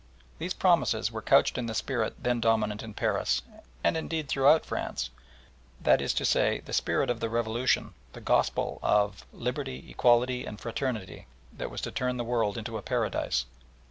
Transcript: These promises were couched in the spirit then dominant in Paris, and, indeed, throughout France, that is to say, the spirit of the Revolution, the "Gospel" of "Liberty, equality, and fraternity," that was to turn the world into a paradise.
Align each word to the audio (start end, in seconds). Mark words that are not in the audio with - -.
These 0.39 0.55
promises 0.55 1.11
were 1.11 1.21
couched 1.21 1.59
in 1.59 1.67
the 1.67 1.75
spirit 1.75 2.23
then 2.23 2.39
dominant 2.41 2.81
in 2.81 2.95
Paris, 2.95 3.43
and, 3.83 3.95
indeed, 3.95 4.27
throughout 4.29 4.65
France, 4.65 5.11
that 5.79 6.01
is 6.01 6.11
to 6.15 6.25
say, 6.25 6.61
the 6.61 6.73
spirit 6.73 7.11
of 7.11 7.19
the 7.19 7.29
Revolution, 7.29 7.93
the 8.13 8.19
"Gospel" 8.19 8.79
of 8.81 9.27
"Liberty, 9.31 9.85
equality, 9.91 10.43
and 10.43 10.59
fraternity," 10.59 11.27
that 11.55 11.69
was 11.69 11.81
to 11.81 11.91
turn 11.91 12.17
the 12.17 12.23
world 12.23 12.57
into 12.57 12.79
a 12.79 12.81
paradise. 12.81 13.45